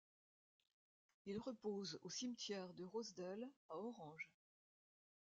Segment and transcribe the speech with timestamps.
[1.27, 4.31] Il repose au cimetière de Rosedale à Orange.